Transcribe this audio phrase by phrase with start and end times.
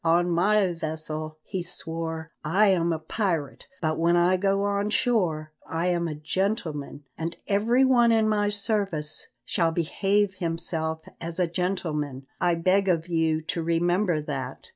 [0.03, 5.51] "On my vessel," he swore, "I am a pirate, but when I go on shore
[5.67, 11.45] I am a gentleman, and every one in my service shall behave himself as a
[11.45, 12.25] gentleman.
[12.39, 14.69] I beg of you to remember that."